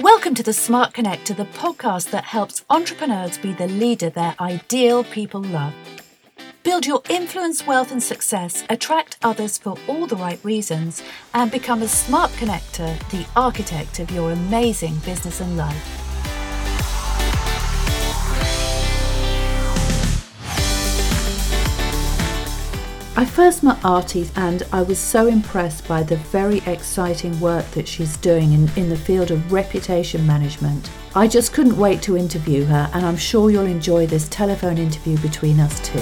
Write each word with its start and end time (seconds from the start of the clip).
Welcome 0.00 0.34
to 0.36 0.42
the 0.42 0.54
Smart 0.54 0.94
Connector, 0.94 1.36
the 1.36 1.44
podcast 1.44 2.10
that 2.12 2.24
helps 2.24 2.64
entrepreneurs 2.70 3.36
be 3.36 3.52
the 3.52 3.68
leader 3.68 4.08
their 4.08 4.34
ideal 4.40 5.04
people 5.04 5.42
love. 5.42 5.74
Build 6.62 6.86
your 6.86 7.02
influence, 7.10 7.66
wealth, 7.66 7.92
and 7.92 8.02
success, 8.02 8.64
attract 8.70 9.18
others 9.22 9.58
for 9.58 9.76
all 9.86 10.06
the 10.06 10.16
right 10.16 10.42
reasons, 10.42 11.02
and 11.34 11.50
become 11.50 11.82
a 11.82 11.88
smart 11.88 12.30
connector, 12.30 12.98
the 13.10 13.26
architect 13.36 13.98
of 13.98 14.10
your 14.10 14.32
amazing 14.32 14.96
business 15.04 15.38
and 15.38 15.58
life. 15.58 15.99
I 23.16 23.24
first 23.24 23.64
met 23.64 23.80
Aarti 23.80 24.30
and 24.36 24.62
I 24.72 24.82
was 24.82 24.96
so 24.96 25.26
impressed 25.26 25.88
by 25.88 26.04
the 26.04 26.16
very 26.16 26.58
exciting 26.58 27.38
work 27.40 27.68
that 27.72 27.88
she's 27.88 28.16
doing 28.16 28.52
in, 28.52 28.70
in 28.76 28.88
the 28.88 28.96
field 28.96 29.32
of 29.32 29.52
reputation 29.52 30.24
management. 30.24 30.88
I 31.16 31.26
just 31.26 31.52
couldn't 31.52 31.76
wait 31.76 32.02
to 32.02 32.16
interview 32.16 32.64
her, 32.66 32.88
and 32.94 33.04
I'm 33.04 33.16
sure 33.16 33.50
you'll 33.50 33.66
enjoy 33.66 34.06
this 34.06 34.28
telephone 34.28 34.78
interview 34.78 35.18
between 35.18 35.58
us 35.58 35.80
two. 35.80 35.98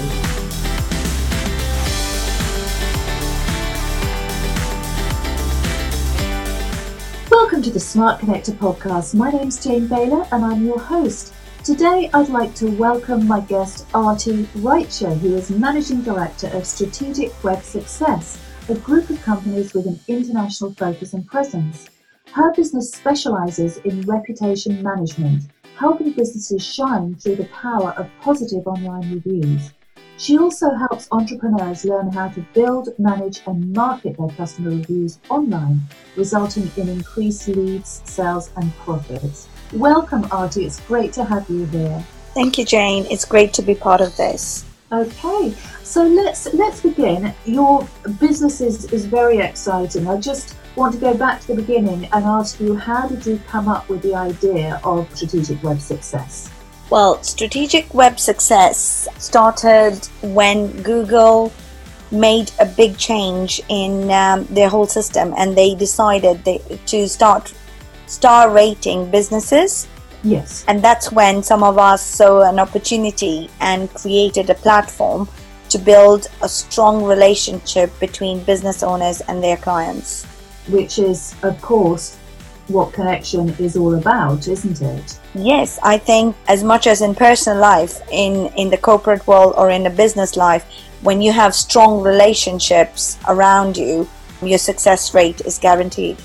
Welcome 7.31 7.63
to 7.63 7.71
the 7.71 7.79
Smart 7.79 8.21
Connector 8.21 8.53
podcast. 8.53 9.15
My 9.15 9.31
name's 9.31 9.61
Jane 9.61 9.87
Baylor 9.87 10.27
and 10.31 10.45
I'm 10.45 10.63
your 10.63 10.79
host. 10.79 11.33
Today, 11.69 12.09
I'd 12.15 12.29
like 12.29 12.55
to 12.55 12.65
welcome 12.65 13.27
my 13.27 13.41
guest, 13.41 13.87
Aarti 13.89 14.45
Raicha, 14.65 15.15
who 15.19 15.35
is 15.35 15.51
Managing 15.51 16.01
Director 16.01 16.47
of 16.47 16.65
Strategic 16.65 17.43
Web 17.43 17.61
Success, 17.61 18.39
a 18.69 18.73
group 18.73 19.07
of 19.11 19.21
companies 19.21 19.75
with 19.75 19.85
an 19.85 19.99
international 20.07 20.73
focus 20.73 21.13
and 21.13 21.27
presence. 21.27 21.85
Her 22.31 22.51
business 22.55 22.91
specializes 22.91 23.77
in 23.85 24.01
reputation 24.01 24.81
management, 24.81 25.43
helping 25.77 26.11
businesses 26.13 26.65
shine 26.65 27.13
through 27.13 27.35
the 27.35 27.49
power 27.53 27.91
of 27.97 28.09
positive 28.19 28.65
online 28.65 29.13
reviews. 29.13 29.71
She 30.17 30.39
also 30.39 30.73
helps 30.73 31.07
entrepreneurs 31.11 31.85
learn 31.85 32.11
how 32.11 32.29
to 32.29 32.43
build, 32.55 32.89
manage, 32.97 33.41
and 33.45 33.71
market 33.73 34.17
their 34.17 34.35
customer 34.35 34.71
reviews 34.71 35.19
online, 35.29 35.81
resulting 36.17 36.71
in 36.77 36.89
increased 36.89 37.47
leads, 37.47 38.01
sales, 38.05 38.49
and 38.55 38.75
profits. 38.77 39.47
Welcome, 39.73 40.23
Aarti. 40.23 40.65
It's 40.65 40.79
great 40.81 41.13
to 41.13 41.23
have 41.23 41.47
you 41.47 41.65
here. 41.65 42.03
Thank 42.33 42.57
you, 42.57 42.65
Jane. 42.65 43.05
It's 43.11 43.23
great 43.23 43.53
to 43.53 43.61
be 43.61 43.75
part 43.75 44.01
of 44.01 44.15
this. 44.17 44.65
Okay, 44.91 45.53
so 45.83 46.03
let's 46.03 46.51
let's 46.55 46.81
begin. 46.81 47.31
Your 47.45 47.87
business 48.19 48.61
is, 48.61 48.91
is 48.91 49.05
very 49.05 49.37
exciting. 49.37 50.07
I 50.07 50.19
just 50.19 50.55
want 50.75 50.95
to 50.95 50.99
go 50.99 51.13
back 51.13 51.41
to 51.41 51.47
the 51.47 51.61
beginning 51.61 52.05
and 52.05 52.25
ask 52.25 52.59
you 52.59 52.75
how 52.75 53.07
did 53.07 53.23
you 53.25 53.39
come 53.47 53.67
up 53.67 53.87
with 53.89 54.01
the 54.01 54.15
idea 54.15 54.81
of 54.83 55.15
strategic 55.15 55.61
web 55.61 55.79
success? 55.79 56.49
Well, 56.89 57.21
strategic 57.21 57.93
web 57.93 58.19
success 58.19 59.07
started 59.19 60.03
when 60.23 60.81
Google 60.81 61.53
made 62.11 62.51
a 62.59 62.65
big 62.65 62.97
change 62.97 63.61
in 63.69 64.09
um, 64.09 64.45
their 64.45 64.69
whole 64.69 64.87
system 64.87 65.35
and 65.37 65.55
they 65.55 65.75
decided 65.75 66.43
they, 66.43 66.57
to 66.87 67.07
start 67.07 67.53
star 68.09 68.49
rating 68.49 69.09
businesses. 69.11 69.87
Yes. 70.23 70.65
And 70.67 70.83
that's 70.83 71.11
when 71.11 71.43
some 71.43 71.63
of 71.63 71.77
us 71.77 72.05
saw 72.05 72.49
an 72.49 72.59
opportunity 72.59 73.49
and 73.61 73.89
created 73.93 74.49
a 74.49 74.55
platform 74.55 75.29
to 75.69 75.77
build 75.77 76.27
a 76.41 76.49
strong 76.49 77.03
relationship 77.03 77.97
between 77.99 78.43
business 78.43 78.83
owners 78.83 79.21
and 79.21 79.41
their 79.41 79.57
clients. 79.57 80.25
Which 80.67 80.99
is, 80.99 81.35
of 81.43 81.61
course, 81.61 82.17
what 82.67 82.93
connection 82.93 83.49
is 83.59 83.77
all 83.77 83.95
about, 83.95 84.47
isn't 84.47 84.81
it? 84.81 85.19
Yes, 85.35 85.79
I 85.83 85.97
think 85.97 86.35
as 86.47 86.63
much 86.63 86.87
as 86.87 87.01
in 87.01 87.15
personal 87.15 87.59
life, 87.59 88.01
in, 88.11 88.47
in 88.57 88.69
the 88.69 88.77
corporate 88.77 89.25
world 89.27 89.53
or 89.57 89.69
in 89.69 89.83
the 89.83 89.89
business 89.89 90.35
life, 90.35 90.65
when 91.01 91.21
you 91.21 91.31
have 91.31 91.55
strong 91.55 92.01
relationships 92.01 93.17
around 93.27 93.77
you, 93.77 94.07
your 94.41 94.57
success 94.57 95.13
rate 95.13 95.41
is 95.41 95.57
guaranteed. 95.59 96.17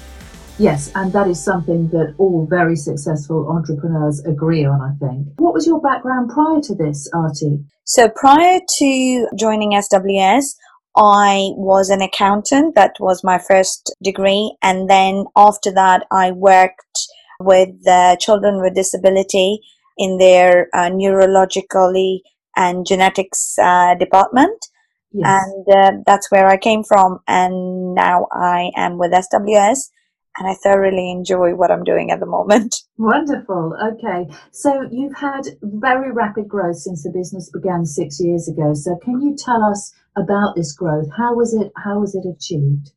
Yes, 0.58 0.92
and 0.94 1.12
that 1.12 1.26
is 1.26 1.42
something 1.42 1.88
that 1.88 2.14
all 2.18 2.46
very 2.48 2.76
successful 2.76 3.48
entrepreneurs 3.50 4.24
agree 4.24 4.64
on, 4.64 4.80
I 4.80 4.94
think. 5.04 5.28
What 5.38 5.52
was 5.52 5.66
your 5.66 5.80
background 5.80 6.30
prior 6.30 6.60
to 6.60 6.74
this, 6.74 7.10
Aarti? 7.12 7.64
So, 7.84 8.08
prior 8.08 8.60
to 8.78 9.28
joining 9.36 9.72
SWS, 9.72 10.54
I 10.96 11.50
was 11.56 11.90
an 11.90 12.02
accountant. 12.02 12.76
That 12.76 12.94
was 13.00 13.24
my 13.24 13.38
first 13.38 13.94
degree. 14.02 14.56
And 14.62 14.88
then 14.88 15.24
after 15.36 15.72
that, 15.72 16.06
I 16.12 16.30
worked 16.30 17.08
with 17.40 17.74
uh, 17.88 18.16
children 18.16 18.60
with 18.60 18.76
disability 18.76 19.60
in 19.98 20.18
their 20.18 20.68
uh, 20.72 20.90
neurologically 20.90 22.20
and 22.56 22.86
genetics 22.86 23.58
uh, 23.58 23.96
department. 23.96 24.66
Yes. 25.12 25.44
And 25.44 25.76
uh, 25.76 26.02
that's 26.06 26.30
where 26.30 26.46
I 26.46 26.56
came 26.56 26.84
from. 26.84 27.18
And 27.26 27.94
now 27.94 28.28
I 28.32 28.70
am 28.76 28.98
with 28.98 29.12
SWS 29.12 29.90
and 30.38 30.48
I 30.48 30.54
thoroughly 30.54 31.10
enjoy 31.10 31.54
what 31.54 31.70
I'm 31.70 31.84
doing 31.84 32.10
at 32.10 32.20
the 32.20 32.26
moment. 32.26 32.74
Wonderful. 32.98 33.76
Okay. 33.92 34.34
So 34.50 34.86
you've 34.90 35.16
had 35.16 35.42
very 35.62 36.12
rapid 36.12 36.48
growth 36.48 36.76
since 36.76 37.02
the 37.02 37.10
business 37.10 37.50
began 37.50 37.84
six 37.84 38.20
years 38.20 38.48
ago. 38.48 38.74
So 38.74 38.98
can 39.02 39.20
you 39.20 39.36
tell 39.36 39.62
us 39.62 39.92
about 40.16 40.54
this 40.56 40.72
growth? 40.72 41.08
How 41.16 41.34
was 41.34 41.54
it 41.54 41.72
how 41.76 42.00
was 42.00 42.14
it 42.14 42.24
achieved? 42.26 42.92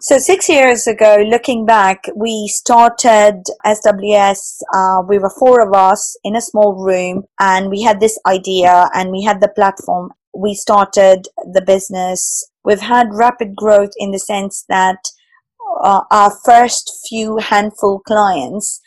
So 0.00 0.18
six 0.18 0.48
years 0.48 0.86
ago, 0.86 1.24
looking 1.28 1.66
back, 1.66 2.04
we 2.14 2.46
started 2.46 3.42
SWS. 3.66 4.60
Uh, 4.72 5.02
we 5.08 5.18
were 5.18 5.34
four 5.40 5.60
of 5.60 5.74
us 5.74 6.16
in 6.22 6.36
a 6.36 6.40
small 6.40 6.84
room, 6.84 7.24
and 7.40 7.68
we 7.68 7.82
had 7.82 7.98
this 7.98 8.16
idea, 8.24 8.88
and 8.94 9.10
we 9.10 9.24
had 9.24 9.40
the 9.40 9.48
platform. 9.48 10.12
We 10.32 10.54
started 10.54 11.26
the 11.52 11.64
business. 11.66 12.48
We've 12.64 12.80
had 12.80 13.08
rapid 13.10 13.56
growth 13.56 13.90
in 13.98 14.12
the 14.12 14.20
sense 14.20 14.64
that 14.68 14.98
uh, 15.82 16.02
our 16.10 16.32
first 16.44 17.06
few 17.08 17.38
handful 17.38 18.00
clients 18.00 18.80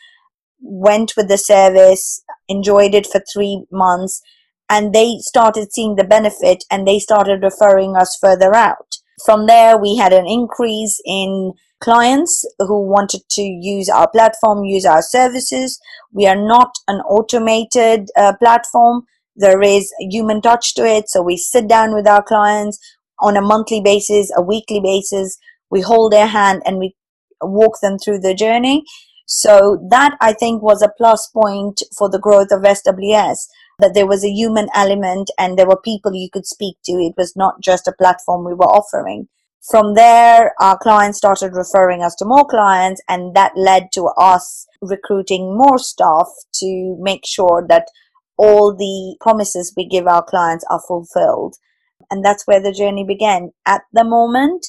went 0.60 1.14
with 1.16 1.28
the 1.28 1.38
service, 1.38 2.22
enjoyed 2.48 2.94
it 2.94 3.06
for 3.06 3.22
three 3.32 3.64
months, 3.70 4.22
and 4.70 4.94
they 4.94 5.16
started 5.18 5.72
seeing 5.72 5.96
the 5.96 6.04
benefit 6.04 6.64
and 6.70 6.86
they 6.86 6.98
started 6.98 7.42
referring 7.42 7.96
us 7.96 8.16
further 8.20 8.54
out. 8.54 8.96
From 9.24 9.46
there, 9.46 9.76
we 9.76 9.96
had 9.96 10.12
an 10.12 10.26
increase 10.26 11.00
in 11.04 11.52
clients 11.80 12.44
who 12.58 12.88
wanted 12.88 13.22
to 13.30 13.42
use 13.42 13.88
our 13.88 14.08
platform, 14.08 14.64
use 14.64 14.86
our 14.86 15.02
services. 15.02 15.80
We 16.12 16.26
are 16.26 16.36
not 16.36 16.74
an 16.88 17.00
automated 17.00 18.08
uh, 18.16 18.34
platform. 18.38 19.02
There 19.36 19.62
is 19.62 19.92
human 19.98 20.40
touch 20.40 20.74
to 20.74 20.86
it. 20.86 21.08
So 21.08 21.22
we 21.22 21.36
sit 21.36 21.68
down 21.68 21.94
with 21.94 22.06
our 22.06 22.22
clients 22.22 22.78
on 23.18 23.36
a 23.36 23.42
monthly 23.42 23.80
basis, 23.80 24.32
a 24.36 24.42
weekly 24.42 24.80
basis 24.80 25.38
we 25.72 25.80
hold 25.80 26.12
their 26.12 26.28
hand 26.28 26.62
and 26.64 26.78
we 26.78 26.94
walk 27.40 27.80
them 27.82 27.98
through 27.98 28.20
the 28.20 28.34
journey. 28.34 28.84
So 29.26 29.84
that 29.90 30.16
I 30.20 30.32
think 30.34 30.62
was 30.62 30.82
a 30.82 30.92
plus 30.96 31.26
point 31.28 31.82
for 31.98 32.08
the 32.08 32.20
growth 32.20 32.52
of 32.52 32.62
SWS 32.62 33.48
that 33.78 33.94
there 33.94 34.06
was 34.06 34.24
a 34.24 34.30
human 34.30 34.68
element 34.74 35.30
and 35.38 35.58
there 35.58 35.66
were 35.66 35.80
people 35.80 36.14
you 36.14 36.28
could 36.32 36.46
speak 36.46 36.76
to. 36.84 36.92
It 36.92 37.14
was 37.16 37.34
not 37.34 37.60
just 37.60 37.88
a 37.88 37.94
platform 37.98 38.44
we 38.44 38.54
were 38.54 38.66
offering. 38.66 39.28
From 39.70 39.94
there, 39.94 40.54
our 40.60 40.76
clients 40.76 41.18
started 41.18 41.52
referring 41.54 42.02
us 42.02 42.16
to 42.16 42.24
more 42.24 42.44
clients, 42.44 43.00
and 43.08 43.34
that 43.36 43.52
led 43.54 43.92
to 43.94 44.06
us 44.18 44.66
recruiting 44.80 45.56
more 45.56 45.78
staff 45.78 46.28
to 46.54 46.96
make 46.98 47.24
sure 47.24 47.64
that 47.68 47.86
all 48.36 48.74
the 48.74 49.16
promises 49.20 49.72
we 49.76 49.86
give 49.86 50.08
our 50.08 50.24
clients 50.24 50.64
are 50.68 50.80
fulfilled. 50.80 51.54
And 52.10 52.24
that's 52.24 52.44
where 52.44 52.60
the 52.60 52.72
journey 52.72 53.04
began. 53.06 53.52
At 53.64 53.82
the 53.92 54.02
moment, 54.02 54.66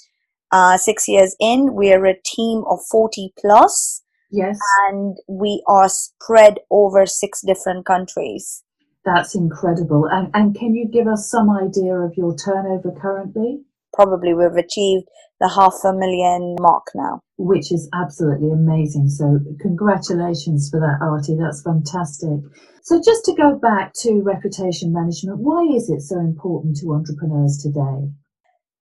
uh, 0.53 0.77
six 0.77 1.07
years 1.07 1.35
in, 1.39 1.73
we 1.73 1.91
are 1.91 2.05
a 2.05 2.21
team 2.23 2.63
of 2.69 2.79
40 2.91 3.33
plus. 3.37 4.03
Yes. 4.31 4.57
And 4.87 5.17
we 5.27 5.63
are 5.67 5.89
spread 5.89 6.59
over 6.71 7.05
six 7.05 7.41
different 7.41 7.85
countries. 7.85 8.63
That's 9.03 9.35
incredible. 9.35 10.07
And, 10.09 10.29
and 10.33 10.55
can 10.55 10.75
you 10.75 10.87
give 10.87 11.07
us 11.07 11.29
some 11.29 11.49
idea 11.49 11.95
of 11.95 12.13
your 12.15 12.35
turnover 12.35 12.91
currently? 12.91 13.63
Probably 13.93 14.33
we've 14.33 14.55
achieved 14.55 15.05
the 15.39 15.49
half 15.49 15.75
a 15.83 15.93
million 15.93 16.55
mark 16.59 16.85
now. 16.95 17.19
Which 17.37 17.71
is 17.71 17.89
absolutely 17.93 18.51
amazing. 18.51 19.09
So, 19.09 19.39
congratulations 19.59 20.69
for 20.69 20.79
that, 20.79 20.99
Aarti. 21.01 21.37
That's 21.37 21.61
fantastic. 21.61 22.39
So, 22.83 23.01
just 23.03 23.25
to 23.25 23.35
go 23.35 23.57
back 23.57 23.93
to 24.01 24.21
reputation 24.23 24.93
management, 24.93 25.39
why 25.39 25.63
is 25.75 25.89
it 25.89 26.01
so 26.01 26.19
important 26.19 26.77
to 26.77 26.93
entrepreneurs 26.93 27.59
today? 27.61 28.13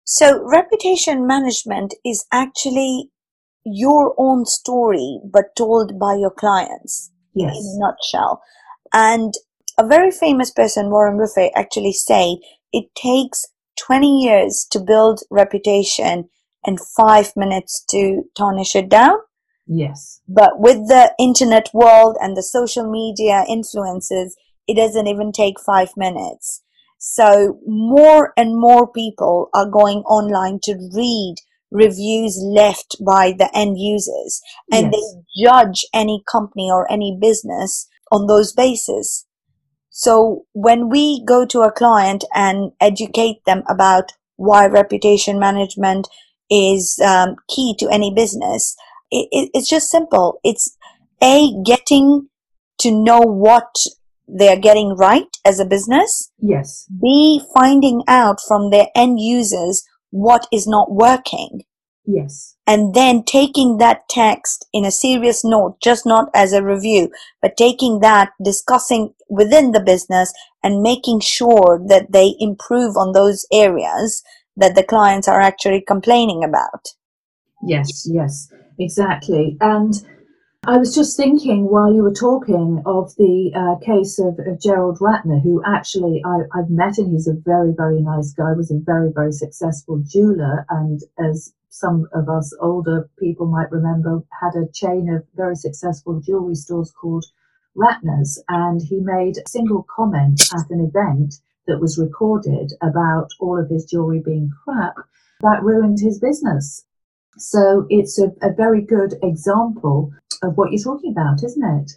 So, 0.05 0.41
reputation 0.43 1.25
management 1.25 1.93
is 2.05 2.25
actually 2.31 3.09
your 3.65 4.13
own 4.17 4.45
story, 4.45 5.19
but 5.23 5.55
told 5.57 5.99
by 5.99 6.15
your 6.15 6.29
clients 6.29 7.11
yes. 7.33 7.55
in 7.55 7.75
a 7.75 7.79
nutshell. 7.79 8.41
And 8.93 9.33
a 9.77 9.85
very 9.85 10.11
famous 10.11 10.51
person, 10.51 10.91
Warren 10.91 11.17
Buffett, 11.17 11.51
actually 11.55 11.93
said 11.93 12.35
it 12.71 12.85
takes 12.95 13.47
20 13.79 14.07
years 14.07 14.65
to 14.71 14.79
build 14.79 15.21
reputation 15.29 16.29
and 16.65 16.79
five 16.79 17.33
minutes 17.35 17.83
to 17.89 18.23
tarnish 18.37 18.75
it 18.75 18.89
down. 18.89 19.17
Yes. 19.67 20.21
But 20.27 20.59
with 20.59 20.87
the 20.87 21.13
internet 21.19 21.69
world 21.73 22.17
and 22.21 22.37
the 22.37 22.43
social 22.43 22.89
media 22.89 23.43
influences, 23.49 24.35
it 24.67 24.75
doesn't 24.75 25.07
even 25.07 25.31
take 25.31 25.59
five 25.59 25.89
minutes. 25.97 26.61
So 27.07 27.59
more 27.67 28.33
and 28.35 28.59
more 28.59 28.91
people 28.91 29.49
are 29.53 29.69
going 29.69 29.99
online 29.99 30.59
to 30.63 30.73
read 30.91 31.35
reviews 31.69 32.35
left 32.43 32.95
by 33.05 33.31
the 33.31 33.47
end 33.53 33.77
users 33.77 34.41
and 34.71 34.91
yes. 34.91 34.93
they 34.93 35.43
judge 35.43 35.85
any 35.93 36.23
company 36.29 36.67
or 36.71 36.91
any 36.91 37.15
business 37.21 37.87
on 38.11 38.25
those 38.25 38.53
bases. 38.53 39.27
So 39.91 40.45
when 40.53 40.89
we 40.89 41.23
go 41.23 41.45
to 41.45 41.61
a 41.61 41.71
client 41.71 42.23
and 42.33 42.71
educate 42.81 43.45
them 43.45 43.61
about 43.69 44.13
why 44.37 44.65
reputation 44.65 45.37
management 45.37 46.07
is 46.49 46.99
um, 47.05 47.35
key 47.47 47.75
to 47.79 47.89
any 47.89 48.11
business, 48.15 48.75
it, 49.11 49.27
it, 49.31 49.51
it's 49.53 49.69
just 49.69 49.91
simple. 49.91 50.39
It's 50.43 50.75
a 51.21 51.53
getting 51.63 52.29
to 52.79 52.91
know 52.91 53.19
what 53.19 53.85
they're 54.27 54.59
getting 54.59 54.95
right 54.95 55.37
as 55.45 55.59
a 55.59 55.65
business. 55.65 56.31
Yes. 56.39 56.87
B 57.01 57.41
finding 57.53 58.03
out 58.07 58.39
from 58.47 58.69
their 58.69 58.87
end 58.95 59.19
users 59.19 59.83
what 60.11 60.47
is 60.51 60.67
not 60.67 60.91
working. 60.91 61.61
Yes. 62.07 62.55
And 62.67 62.93
then 62.93 63.23
taking 63.23 63.77
that 63.77 64.07
text 64.09 64.67
in 64.73 64.85
a 64.85 64.91
serious 64.91 65.43
note, 65.43 65.77
just 65.81 66.05
not 66.05 66.29
as 66.33 66.53
a 66.53 66.63
review, 66.63 67.11
but 67.41 67.57
taking 67.57 67.99
that, 67.99 68.31
discussing 68.43 69.13
within 69.29 69.71
the 69.71 69.79
business 69.79 70.31
and 70.63 70.81
making 70.81 71.19
sure 71.19 71.81
that 71.87 72.11
they 72.11 72.35
improve 72.39 72.95
on 72.95 73.13
those 73.13 73.45
areas 73.51 74.23
that 74.55 74.75
the 74.75 74.83
clients 74.83 75.27
are 75.27 75.41
actually 75.41 75.81
complaining 75.81 76.43
about. 76.43 76.89
Yes, 77.63 78.07
yes, 78.11 78.49
exactly. 78.79 79.57
And 79.59 79.93
I 80.67 80.77
was 80.77 80.95
just 80.95 81.15
thinking 81.15 81.69
while 81.69 81.93
you 81.93 82.01
were 82.01 82.13
talking 82.13 82.81
of 82.87 83.15
the 83.17 83.51
uh, 83.53 83.85
case 83.85 84.17
of, 84.17 84.39
of, 84.39 84.59
Gerald 84.59 84.97
Ratner, 84.97 85.39
who 85.39 85.61
actually 85.63 86.23
I, 86.25 86.39
have 86.55 86.71
met 86.71 86.97
and 86.97 87.11
he's 87.11 87.27
a 87.27 87.33
very, 87.33 87.71
very 87.71 88.01
nice 88.01 88.33
guy, 88.33 88.51
was 88.53 88.71
a 88.71 88.79
very, 88.79 89.11
very 89.13 89.31
successful 89.31 90.01
jeweler. 90.03 90.65
And 90.69 91.01
as 91.19 91.53
some 91.69 92.07
of 92.13 92.29
us 92.29 92.51
older 92.59 93.07
people 93.19 93.45
might 93.45 93.71
remember, 93.71 94.23
had 94.41 94.55
a 94.55 94.71
chain 94.73 95.07
of 95.07 95.23
very 95.35 95.55
successful 95.55 96.19
jewelry 96.19 96.55
stores 96.55 96.91
called 96.99 97.25
Ratner's. 97.77 98.43
And 98.49 98.81
he 98.81 99.01
made 99.01 99.37
a 99.37 99.47
single 99.47 99.85
comment 99.95 100.41
at 100.51 100.71
an 100.71 100.79
event 100.79 101.35
that 101.67 101.79
was 101.79 101.99
recorded 101.99 102.73
about 102.81 103.29
all 103.39 103.59
of 103.59 103.69
his 103.69 103.85
jewelry 103.85 104.19
being 104.19 104.49
crap 104.63 104.95
that 105.41 105.61
ruined 105.61 105.99
his 105.99 106.19
business. 106.19 106.85
So 107.37 107.85
it's 107.89 108.19
a, 108.19 108.27
a 108.41 108.53
very 108.53 108.81
good 108.81 109.15
example 109.23 110.11
of 110.41 110.57
what 110.57 110.71
you're 110.71 110.83
talking 110.83 111.11
about, 111.11 111.43
isn't 111.43 111.63
it? 111.63 111.91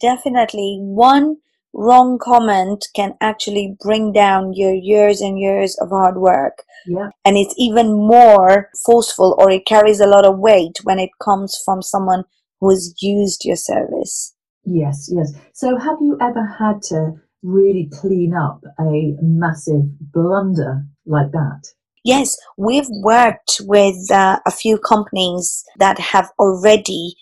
Definitely. 0.00 0.78
One 0.80 1.36
wrong 1.72 2.18
comment 2.18 2.86
can 2.94 3.14
actually 3.20 3.76
bring 3.80 4.12
down 4.12 4.52
your 4.52 4.72
years 4.72 5.20
and 5.20 5.38
years 5.38 5.76
of 5.80 5.90
hard 5.90 6.16
work. 6.16 6.64
Yeah. 6.86 7.10
And 7.24 7.36
it's 7.36 7.54
even 7.58 7.92
more 7.92 8.70
forceful 8.84 9.36
or 9.38 9.50
it 9.50 9.66
carries 9.66 10.00
a 10.00 10.06
lot 10.06 10.24
of 10.24 10.38
weight 10.38 10.78
when 10.84 10.98
it 10.98 11.10
comes 11.22 11.60
from 11.64 11.82
someone 11.82 12.24
who 12.60 12.70
has 12.70 12.94
used 13.00 13.44
your 13.44 13.56
service. 13.56 14.34
Yes, 14.64 15.08
yes. 15.12 15.32
So 15.54 15.78
have 15.78 15.98
you 16.00 16.18
ever 16.20 16.44
had 16.58 16.82
to 16.88 17.14
really 17.42 17.88
clean 17.92 18.34
up 18.34 18.64
a 18.80 19.16
massive 19.22 19.82
blunder 20.12 20.84
like 21.06 21.30
that? 21.32 21.68
Yes, 22.04 22.36
we've 22.56 22.88
worked 23.02 23.60
with 23.62 24.10
uh, 24.10 24.38
a 24.46 24.50
few 24.50 24.78
companies 24.78 25.64
that 25.78 25.98
have 25.98 26.30
already 26.38 27.14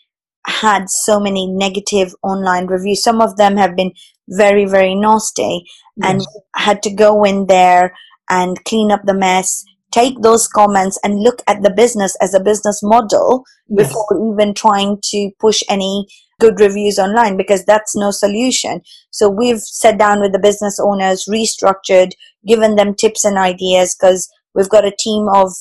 had 0.46 0.88
so 0.88 1.18
many 1.18 1.46
negative 1.46 2.14
online 2.22 2.66
reviews. 2.66 3.02
Some 3.02 3.20
of 3.20 3.36
them 3.36 3.56
have 3.56 3.74
been 3.76 3.92
very, 4.28 4.64
very 4.64 4.94
nasty 4.94 5.64
yes. 5.96 6.10
and 6.10 6.22
had 6.54 6.82
to 6.84 6.90
go 6.90 7.24
in 7.24 7.46
there 7.46 7.94
and 8.30 8.62
clean 8.64 8.90
up 8.90 9.02
the 9.04 9.14
mess, 9.14 9.64
take 9.92 10.20
those 10.22 10.48
comments 10.48 10.98
and 11.02 11.20
look 11.20 11.42
at 11.46 11.62
the 11.62 11.70
business 11.70 12.16
as 12.20 12.34
a 12.34 12.40
business 12.40 12.80
model 12.82 13.44
yes. 13.68 13.88
before 13.88 14.32
even 14.32 14.54
trying 14.54 14.98
to 15.10 15.30
push 15.40 15.62
any 15.68 16.06
good 16.38 16.60
reviews 16.60 16.98
online 16.98 17.36
because 17.36 17.64
that's 17.64 17.96
no 17.96 18.10
solution. 18.10 18.82
So 19.10 19.28
we've 19.28 19.60
sat 19.60 19.98
down 19.98 20.20
with 20.20 20.32
the 20.32 20.38
business 20.38 20.78
owners, 20.78 21.24
restructured, 21.28 22.10
given 22.46 22.76
them 22.76 22.94
tips 22.94 23.24
and 23.24 23.38
ideas 23.38 23.96
because 23.98 24.28
we've 24.56 24.70
got 24.70 24.86
a 24.86 24.96
team 24.98 25.28
of 25.28 25.52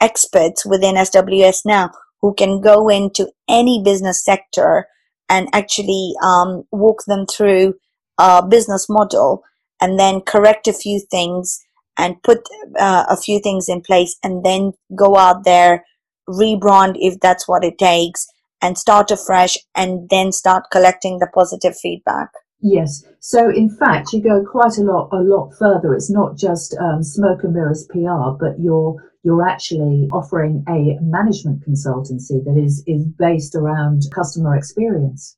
experts 0.00 0.66
within 0.66 0.94
SWS 0.96 1.62
now 1.64 1.90
who 2.20 2.34
can 2.34 2.60
go 2.60 2.88
into 2.88 3.28
any 3.48 3.82
business 3.84 4.24
sector 4.24 4.86
and 5.28 5.48
actually 5.52 6.12
um, 6.22 6.64
walk 6.70 7.04
them 7.06 7.26
through 7.26 7.74
a 8.18 8.46
business 8.46 8.88
model 8.88 9.42
and 9.80 9.98
then 9.98 10.20
correct 10.20 10.68
a 10.68 10.72
few 10.72 11.00
things 11.10 11.58
and 11.98 12.22
put 12.22 12.40
uh, 12.78 13.04
a 13.08 13.16
few 13.16 13.40
things 13.40 13.68
in 13.68 13.80
place 13.80 14.16
and 14.22 14.44
then 14.44 14.72
go 14.96 15.16
out 15.16 15.44
there 15.44 15.84
rebrand 16.28 16.94
if 16.96 17.18
that's 17.20 17.48
what 17.48 17.64
it 17.64 17.78
takes 17.78 18.26
and 18.60 18.78
start 18.78 19.10
afresh 19.10 19.56
and 19.74 20.08
then 20.08 20.30
start 20.30 20.64
collecting 20.70 21.18
the 21.18 21.26
positive 21.34 21.76
feedback 21.76 22.28
Yes. 22.62 23.04
So 23.18 23.50
in 23.50 23.68
fact, 23.68 24.12
you 24.12 24.22
go 24.22 24.44
quite 24.44 24.78
a 24.78 24.82
lot, 24.82 25.08
a 25.12 25.16
lot 25.16 25.52
further. 25.58 25.94
It's 25.94 26.10
not 26.10 26.36
just 26.36 26.76
um, 26.80 27.02
smoke 27.02 27.42
and 27.42 27.54
mirrors 27.54 27.86
PR, 27.90 28.30
but 28.38 28.58
you're 28.58 28.96
you're 29.24 29.46
actually 29.46 30.08
offering 30.12 30.64
a 30.68 30.98
management 31.00 31.64
consultancy 31.66 32.42
that 32.44 32.56
is 32.56 32.82
is 32.86 33.04
based 33.04 33.54
around 33.54 34.02
customer 34.14 34.56
experience. 34.56 35.36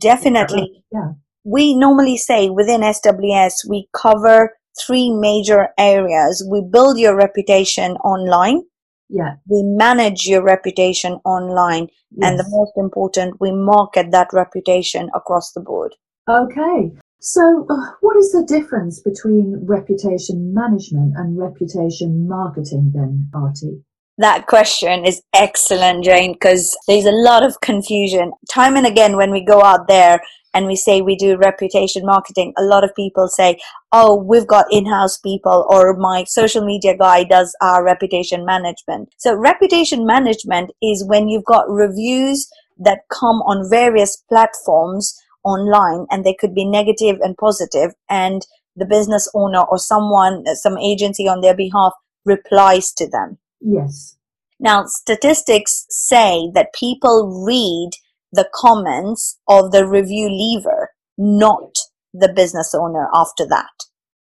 Definitely. 0.00 0.84
Yeah. 0.92 1.12
We 1.44 1.74
normally 1.74 2.16
say 2.16 2.50
within 2.50 2.82
SWS 2.82 3.68
we 3.68 3.88
cover 3.96 4.58
three 4.84 5.10
major 5.10 5.68
areas. 5.78 6.46
We 6.48 6.62
build 6.70 6.98
your 6.98 7.16
reputation 7.16 7.92
online. 7.98 8.62
Yeah. 9.08 9.36
We 9.48 9.62
manage 9.62 10.26
your 10.26 10.42
reputation 10.42 11.14
online. 11.24 11.88
Yes. 12.10 12.30
And 12.30 12.38
the 12.38 12.48
most 12.48 12.72
important, 12.76 13.40
we 13.40 13.52
market 13.52 14.10
that 14.10 14.28
reputation 14.32 15.08
across 15.14 15.52
the 15.52 15.60
board. 15.60 15.94
Okay. 16.28 16.92
So, 17.20 17.66
uh, 17.68 17.92
what 18.00 18.16
is 18.16 18.30
the 18.32 18.44
difference 18.46 19.00
between 19.00 19.64
reputation 19.66 20.54
management 20.54 21.14
and 21.16 21.38
reputation 21.38 22.28
marketing 22.28 22.92
then, 22.94 23.28
Aarti? 23.34 23.82
That 24.18 24.46
question 24.46 25.04
is 25.04 25.22
excellent, 25.34 26.04
Jane, 26.04 26.34
because 26.34 26.76
there's 26.86 27.06
a 27.06 27.12
lot 27.12 27.44
of 27.44 27.60
confusion. 27.60 28.32
Time 28.50 28.76
and 28.76 28.86
again, 28.86 29.16
when 29.16 29.30
we 29.30 29.44
go 29.44 29.62
out 29.62 29.88
there 29.88 30.20
and 30.54 30.66
we 30.66 30.76
say 30.76 31.00
we 31.00 31.16
do 31.16 31.36
reputation 31.36 32.04
marketing, 32.04 32.52
a 32.58 32.62
lot 32.62 32.84
of 32.84 32.94
people 32.94 33.28
say, 33.28 33.58
Oh, 33.90 34.14
we've 34.22 34.46
got 34.46 34.66
in 34.70 34.86
house 34.86 35.18
people, 35.18 35.66
or 35.68 35.96
my 35.96 36.24
social 36.24 36.64
media 36.64 36.96
guy 36.96 37.24
does 37.24 37.56
our 37.62 37.82
reputation 37.82 38.44
management. 38.44 39.08
So, 39.16 39.34
reputation 39.34 40.06
management 40.06 40.70
is 40.82 41.04
when 41.04 41.28
you've 41.28 41.44
got 41.44 41.70
reviews 41.70 42.48
that 42.78 43.00
come 43.10 43.36
on 43.42 43.68
various 43.68 44.16
platforms 44.28 45.20
online 45.44 46.06
and 46.10 46.24
they 46.24 46.34
could 46.38 46.54
be 46.54 46.64
negative 46.64 47.18
and 47.20 47.36
positive 47.36 47.92
and 48.08 48.46
the 48.76 48.86
business 48.86 49.30
owner 49.34 49.62
or 49.62 49.78
someone 49.78 50.44
some 50.54 50.78
agency 50.78 51.28
on 51.28 51.40
their 51.40 51.56
behalf 51.56 51.92
replies 52.24 52.92
to 52.92 53.08
them. 53.08 53.38
Yes. 53.60 54.16
Now 54.60 54.84
statistics 54.86 55.86
say 55.88 56.50
that 56.54 56.74
people 56.74 57.44
read 57.46 57.90
the 58.32 58.48
comments 58.54 59.38
of 59.48 59.72
the 59.72 59.86
review 59.86 60.28
lever 60.30 60.90
not 61.16 61.76
the 62.12 62.32
business 62.32 62.74
owner 62.74 63.08
after 63.12 63.46
that. 63.46 63.70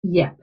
Yep 0.03 0.37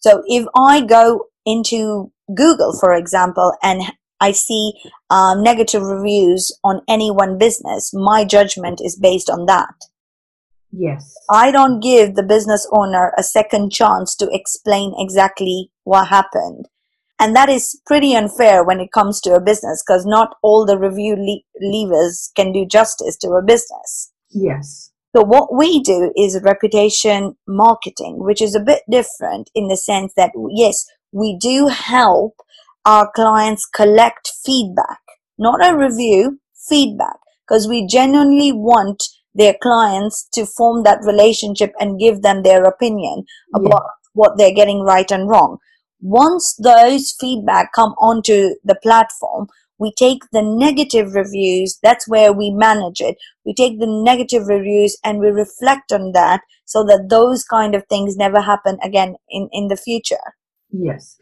so 0.00 0.22
if 0.26 0.46
i 0.56 0.80
go 0.80 1.26
into 1.46 2.10
google 2.34 2.76
for 2.78 2.94
example 2.94 3.54
and 3.62 3.82
I 4.22 4.32
see 4.32 4.74
um, 5.08 5.42
negative 5.42 5.80
reviews 5.80 6.52
on 6.62 6.82
any 6.86 7.10
one 7.10 7.38
business, 7.38 7.90
my 7.94 8.26
judgment 8.26 8.82
is 8.84 8.94
based 8.94 9.30
on 9.30 9.46
that. 9.46 9.72
Yes. 10.72 11.14
I 11.30 11.50
don't 11.50 11.80
give 11.80 12.14
the 12.14 12.22
business 12.22 12.68
owner 12.72 13.12
a 13.18 13.22
second 13.22 13.72
chance 13.72 14.14
to 14.16 14.28
explain 14.30 14.94
exactly 14.96 15.70
what 15.84 16.08
happened. 16.08 16.68
And 17.18 17.36
that 17.36 17.48
is 17.50 17.80
pretty 17.86 18.14
unfair 18.14 18.64
when 18.64 18.80
it 18.80 18.92
comes 18.92 19.20
to 19.22 19.34
a 19.34 19.40
business 19.40 19.82
because 19.86 20.06
not 20.06 20.36
all 20.42 20.64
the 20.64 20.78
review 20.78 21.16
le- 21.16 21.42
levers 21.60 22.30
can 22.34 22.52
do 22.52 22.64
justice 22.64 23.16
to 23.18 23.28
a 23.32 23.42
business. 23.42 24.12
Yes. 24.30 24.90
So 25.14 25.22
what 25.22 25.54
we 25.54 25.82
do 25.82 26.12
is 26.16 26.40
reputation 26.42 27.36
marketing, 27.46 28.18
which 28.20 28.40
is 28.40 28.54
a 28.54 28.60
bit 28.60 28.82
different 28.88 29.50
in 29.54 29.68
the 29.68 29.76
sense 29.76 30.14
that 30.16 30.30
yes, 30.50 30.86
we 31.12 31.36
do 31.38 31.66
help 31.66 32.36
our 32.84 33.10
clients 33.14 33.66
collect 33.66 34.32
feedback, 34.44 35.00
not 35.36 35.64
a 35.64 35.76
review, 35.76 36.40
feedback, 36.54 37.18
because 37.46 37.68
we 37.68 37.86
genuinely 37.86 38.52
want 38.52 39.02
their 39.34 39.54
clients 39.62 40.28
to 40.32 40.44
form 40.44 40.82
that 40.84 41.00
relationship 41.04 41.72
and 41.78 42.00
give 42.00 42.22
them 42.22 42.42
their 42.42 42.64
opinion 42.64 43.24
about 43.54 43.82
yeah. 43.84 44.10
what 44.12 44.36
they're 44.36 44.54
getting 44.54 44.80
right 44.80 45.10
and 45.10 45.28
wrong. 45.28 45.58
Once 46.00 46.54
those 46.56 47.14
feedback 47.20 47.72
come 47.72 47.92
onto 47.98 48.54
the 48.64 48.74
platform, 48.82 49.46
we 49.78 49.92
take 49.96 50.22
the 50.32 50.42
negative 50.42 51.14
reviews, 51.14 51.78
that's 51.82 52.06
where 52.06 52.32
we 52.32 52.50
manage 52.50 53.00
it. 53.00 53.16
We 53.46 53.54
take 53.54 53.80
the 53.80 53.86
negative 53.86 54.46
reviews 54.46 54.98
and 55.02 55.18
we 55.18 55.28
reflect 55.28 55.90
on 55.90 56.12
that 56.12 56.42
so 56.66 56.84
that 56.84 57.08
those 57.08 57.44
kind 57.44 57.74
of 57.74 57.84
things 57.88 58.16
never 58.16 58.42
happen 58.42 58.78
again 58.82 59.16
in, 59.30 59.48
in 59.52 59.68
the 59.68 59.76
future. 59.76 60.34
Yes. 60.70 61.18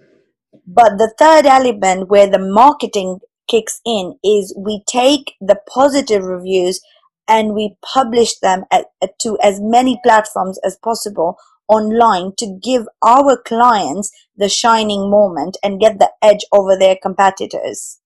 But 0.66 0.98
the 0.98 1.14
third 1.18 1.46
element 1.46 2.08
where 2.10 2.28
the 2.28 2.38
marketing 2.38 3.20
kicks 3.48 3.80
in 3.86 4.18
is 4.24 4.54
we 4.58 4.82
take 4.86 5.34
the 5.40 5.58
positive 5.72 6.24
reviews 6.24 6.80
and 7.28 7.54
we 7.54 7.76
publish 7.82 8.38
them 8.38 8.64
at, 8.70 8.86
at, 9.02 9.18
to 9.20 9.38
as 9.42 9.60
many 9.60 10.00
platforms 10.02 10.58
as 10.64 10.78
possible 10.82 11.36
online 11.68 12.32
to 12.38 12.58
give 12.62 12.86
our 13.04 13.36
clients 13.36 14.10
the 14.36 14.48
shining 14.48 15.10
moment 15.10 15.56
and 15.62 15.80
get 15.80 15.98
the 15.98 16.10
edge 16.22 16.44
over 16.52 16.76
their 16.76 16.96
competitors. 17.00 18.00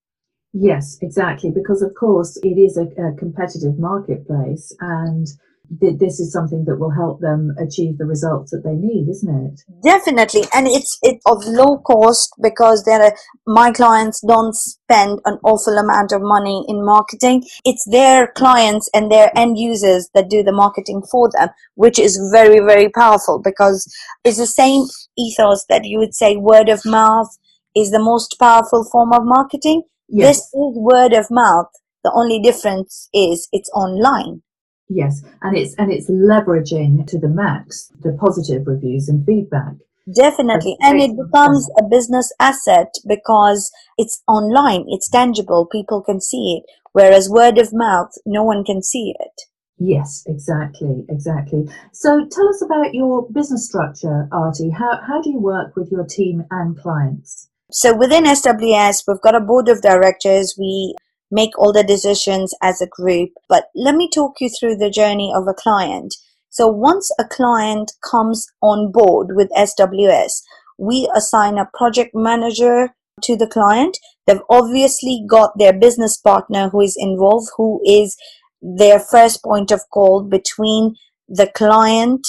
Yes, 0.53 0.97
exactly. 1.01 1.49
Because 1.49 1.81
of 1.81 1.95
course 1.95 2.37
it 2.43 2.59
is 2.59 2.77
a, 2.77 2.83
a 3.01 3.13
competitive 3.17 3.79
marketplace 3.79 4.75
and 4.79 5.27
this 5.69 6.19
is 6.19 6.31
something 6.31 6.65
that 6.65 6.77
will 6.77 6.91
help 6.91 7.19
them 7.19 7.55
achieve 7.59 7.97
the 7.97 8.05
results 8.05 8.51
that 8.51 8.63
they 8.63 8.73
need, 8.73 9.09
isn't 9.09 9.45
it? 9.47 9.61
Definitely. 9.83 10.43
And 10.53 10.67
it's, 10.67 10.99
it's 11.01 11.23
of 11.25 11.43
low 11.45 11.79
cost 11.79 12.33
because 12.41 12.83
there 12.83 13.01
are, 13.01 13.15
my 13.47 13.71
clients 13.71 14.21
don't 14.27 14.53
spend 14.55 15.19
an 15.25 15.39
awful 15.43 15.77
amount 15.77 16.11
of 16.11 16.21
money 16.21 16.63
in 16.67 16.85
marketing. 16.85 17.43
It's 17.65 17.85
their 17.89 18.27
clients 18.27 18.89
and 18.93 19.11
their 19.11 19.31
end 19.37 19.57
users 19.57 20.09
that 20.13 20.29
do 20.29 20.43
the 20.43 20.51
marketing 20.51 21.01
for 21.09 21.29
them, 21.37 21.49
which 21.75 21.97
is 21.97 22.19
very, 22.31 22.59
very 22.59 22.89
powerful 22.89 23.41
because 23.43 23.91
it's 24.23 24.37
the 24.37 24.45
same 24.45 24.83
ethos 25.17 25.65
that 25.69 25.85
you 25.85 25.97
would 25.97 26.13
say 26.13 26.35
word 26.35 26.69
of 26.69 26.85
mouth 26.85 27.35
is 27.75 27.89
the 27.89 27.99
most 27.99 28.35
powerful 28.39 28.83
form 28.91 29.13
of 29.13 29.23
marketing 29.23 29.83
Yes. 30.09 30.37
This 30.37 30.45
is 30.45 30.77
word 30.77 31.13
of 31.13 31.27
mouth. 31.31 31.71
The 32.03 32.11
only 32.13 32.39
difference 32.39 33.09
is 33.13 33.47
it's 33.51 33.69
online. 33.73 34.43
Yes, 34.89 35.23
and 35.41 35.57
it's 35.57 35.75
and 35.75 35.91
it's 35.91 36.09
leveraging 36.09 37.07
to 37.07 37.19
the 37.19 37.29
max 37.29 37.91
the 38.01 38.13
positive 38.19 38.67
reviews 38.67 39.07
and 39.09 39.25
feedback. 39.25 39.73
Definitely. 40.13 40.75
And 40.81 40.99
it 40.99 41.15
becomes 41.15 41.69
a 41.79 41.83
business 41.83 42.33
asset 42.39 42.93
because 43.07 43.71
it's 43.97 44.21
online, 44.27 44.83
it's 44.89 45.09
tangible, 45.09 45.65
people 45.65 46.01
can 46.01 46.19
see 46.19 46.61
it. 46.61 46.69
Whereas 46.91 47.29
word 47.29 47.57
of 47.57 47.69
mouth, 47.71 48.11
no 48.25 48.43
one 48.43 48.65
can 48.65 48.83
see 48.83 49.15
it. 49.17 49.41
Yes, 49.79 50.23
exactly, 50.27 51.05
exactly. 51.09 51.67
So 51.93 52.27
tell 52.29 52.49
us 52.49 52.61
about 52.61 52.93
your 52.93 53.27
business 53.31 53.65
structure, 53.65 54.27
Aarti. 54.31 54.71
How 54.73 54.99
how 55.07 55.21
do 55.21 55.29
you 55.29 55.39
work 55.39 55.75
with 55.75 55.91
your 55.91 56.05
team 56.05 56.43
and 56.51 56.77
clients? 56.77 57.49
So 57.71 57.95
within 57.95 58.25
SWS, 58.25 59.03
we've 59.07 59.21
got 59.21 59.35
a 59.35 59.39
board 59.39 59.67
of 59.67 59.81
directors. 59.81 60.55
We 60.59 60.95
make 61.33 61.57
all 61.57 61.73
the 61.73 61.83
decisions 61.83 62.53
as 62.61 62.79
a 62.79 62.87
group. 62.87 63.31
But 63.49 63.65
let 63.75 63.95
me 63.95 64.07
talk 64.07 64.35
you 64.39 64.49
through 64.49 64.77
the 64.77 64.91
journey 64.91 65.33
of 65.35 65.47
a 65.47 65.53
client. 65.53 66.13
So 66.49 66.67
once 66.67 67.09
a 67.19 67.25
client 67.25 67.91
comes 68.07 68.45
on 68.61 68.91
board 68.91 69.29
with 69.31 69.49
SWS, 69.57 70.43
we 70.77 71.09
assign 71.15 71.57
a 71.57 71.69
project 71.73 72.11
manager 72.13 72.93
to 73.23 73.35
the 73.35 73.47
client. 73.47 73.97
They've 74.27 74.47
obviously 74.49 75.25
got 75.27 75.57
their 75.57 75.73
business 75.73 76.17
partner 76.17 76.69
who 76.69 76.81
is 76.81 76.95
involved, 76.99 77.49
who 77.57 77.81
is 77.83 78.15
their 78.61 78.99
first 78.99 79.43
point 79.43 79.71
of 79.71 79.81
call 79.91 80.23
between 80.23 80.95
the 81.27 81.47
client 81.47 82.27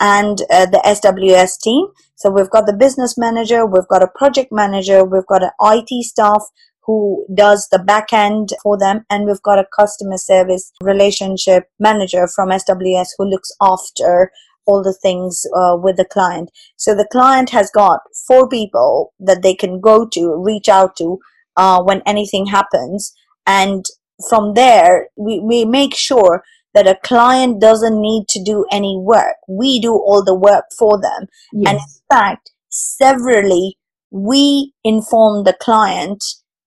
and 0.00 0.40
uh, 0.50 0.66
the 0.66 0.80
SWS 0.84 1.60
team. 1.60 1.86
So 2.16 2.30
we've 2.30 2.50
got 2.50 2.66
the 2.66 2.72
business 2.72 3.18
manager, 3.18 3.66
we've 3.66 3.88
got 3.88 4.02
a 4.02 4.08
project 4.16 4.50
manager, 4.50 5.04
we've 5.04 5.26
got 5.26 5.42
an 5.42 5.50
IT 5.60 6.04
staff 6.04 6.42
who 6.86 7.26
does 7.34 7.68
the 7.70 7.78
back 7.78 8.12
end 8.12 8.50
for 8.62 8.78
them, 8.78 9.04
and 9.10 9.26
we've 9.26 9.42
got 9.42 9.58
a 9.58 9.66
customer 9.76 10.16
service 10.16 10.72
relationship 10.80 11.64
manager 11.78 12.28
from 12.28 12.50
SWS 12.50 13.08
who 13.18 13.28
looks 13.28 13.50
after 13.60 14.30
all 14.66 14.82
the 14.82 14.92
things 14.94 15.44
uh, 15.54 15.76
with 15.76 15.96
the 15.96 16.04
client. 16.04 16.50
So 16.76 16.94
the 16.94 17.08
client 17.10 17.50
has 17.50 17.70
got 17.70 18.00
four 18.26 18.48
people 18.48 19.12
that 19.20 19.42
they 19.42 19.54
can 19.54 19.80
go 19.80 20.06
to, 20.08 20.34
reach 20.36 20.68
out 20.68 20.96
to 20.96 21.18
uh, 21.56 21.82
when 21.82 22.02
anything 22.06 22.46
happens. 22.46 23.14
And 23.46 23.84
from 24.28 24.54
there, 24.54 25.08
we, 25.16 25.40
we 25.40 25.64
make 25.64 25.94
sure 25.94 26.42
that 26.74 26.88
a 26.88 26.98
client 27.02 27.60
doesn't 27.60 28.00
need 28.00 28.28
to 28.28 28.42
do 28.42 28.66
any 28.70 28.98
work. 28.98 29.36
We 29.48 29.80
do 29.80 29.92
all 29.92 30.22
the 30.24 30.34
work 30.34 30.66
for 30.78 31.00
them. 31.00 31.28
Yes. 31.52 31.70
And 31.70 31.78
in 31.78 31.86
fact, 32.10 32.50
severally, 32.68 33.78
we 34.10 34.72
inform 34.84 35.44
the 35.44 35.56
client 35.58 36.22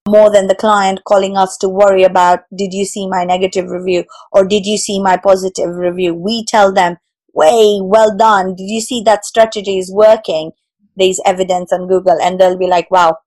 more 0.10 0.32
than 0.32 0.48
the 0.48 0.56
client 0.56 1.02
calling 1.06 1.38
us 1.38 1.58
to 1.58 1.70
worry 1.70 2.04
about, 2.04 2.42
did 2.56 2.74
you 2.74 2.86
see 2.86 3.08
my 3.08 3.24
negative 3.24 3.70
review 3.70 4.06
or 4.32 4.46
did 4.46 4.66
you 4.66 4.78
see 4.78 5.02
my 5.02 5.18
positive 5.18 5.76
review? 5.76 6.14
We 6.14 6.46
tell 6.46 6.74
them, 6.74 6.98
way 7.34 7.80
well 7.82 8.16
done. 8.18 8.56
Did 8.56 8.70
you 8.70 8.82
see 8.82 9.02
that 9.04 9.26
strategy 9.26 9.78
is 9.78 9.92
working? 9.94 10.52
There's 10.96 11.22
evidence 11.26 11.72
on 11.72 11.88
Google 11.88 12.20
and 12.22 12.40
they'll 12.40 12.58
be 12.58 12.68
like, 12.68 12.90
wow, 12.92 13.18